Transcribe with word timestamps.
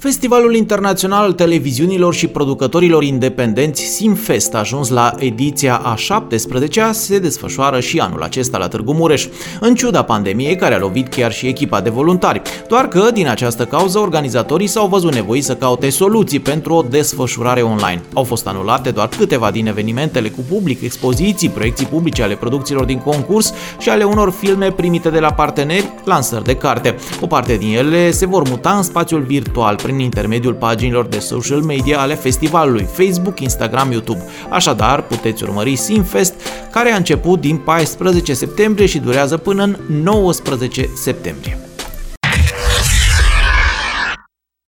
Festivalul 0.00 0.54
Internațional 0.54 1.24
al 1.24 1.32
Televiziunilor 1.32 2.14
și 2.14 2.26
Producătorilor 2.26 3.02
Independenți 3.02 3.82
Simfest 3.82 4.54
a 4.54 4.58
ajuns 4.58 4.88
la 4.88 5.14
ediția 5.18 5.76
a 5.76 5.94
17-a, 5.94 6.92
se 6.92 7.18
desfășoară 7.18 7.80
și 7.80 7.98
anul 7.98 8.22
acesta 8.22 8.58
la 8.58 8.68
Târgu 8.68 8.92
Mureș, 8.92 9.26
în 9.60 9.74
ciuda 9.74 10.02
pandemiei 10.02 10.56
care 10.56 10.74
a 10.74 10.78
lovit 10.78 11.08
chiar 11.08 11.32
și 11.32 11.46
echipa 11.46 11.80
de 11.80 11.90
voluntari. 11.90 12.42
Doar 12.68 12.88
că, 12.88 13.10
din 13.12 13.28
această 13.28 13.64
cauză, 13.64 13.98
organizatorii 13.98 14.66
s-au 14.66 14.86
văzut 14.86 15.14
nevoiți 15.14 15.46
să 15.46 15.54
caute 15.54 15.90
soluții 15.90 16.40
pentru 16.40 16.74
o 16.74 16.82
desfășurare 16.82 17.62
online. 17.62 18.02
Au 18.14 18.24
fost 18.24 18.46
anulate 18.46 18.90
doar 18.90 19.08
câteva 19.08 19.50
din 19.50 19.66
evenimentele 19.66 20.28
cu 20.28 20.40
public, 20.48 20.82
expoziții, 20.82 21.48
proiecții 21.48 21.86
publice 21.86 22.22
ale 22.22 22.34
producțiilor 22.34 22.84
din 22.84 22.98
concurs 22.98 23.52
și 23.78 23.88
ale 23.88 24.04
unor 24.04 24.30
filme 24.30 24.72
primite 24.72 25.10
de 25.10 25.18
la 25.18 25.32
parteneri, 25.32 25.92
lansări 26.04 26.44
de 26.44 26.54
carte. 26.54 26.94
O 27.20 27.26
parte 27.26 27.56
din 27.56 27.76
ele 27.76 28.10
se 28.10 28.26
vor 28.26 28.48
muta 28.48 28.70
în 28.70 28.82
spațiul 28.82 29.22
virtual 29.22 29.76
prin 29.90 30.02
intermediul 30.02 30.54
paginilor 30.54 31.06
de 31.06 31.18
social 31.18 31.60
media 31.60 32.00
ale 32.00 32.14
festivalului 32.14 32.88
Facebook, 32.92 33.40
Instagram, 33.40 33.90
YouTube. 33.90 34.24
Așadar, 34.50 35.02
puteți 35.02 35.42
urmări 35.42 35.76
Simfest, 35.76 36.34
care 36.70 36.90
a 36.90 36.96
început 36.96 37.40
din 37.40 37.56
14 37.56 38.34
septembrie 38.34 38.86
și 38.86 38.98
durează 38.98 39.36
până 39.36 39.62
în 39.62 39.76
19 40.02 40.88
septembrie. 40.94 41.69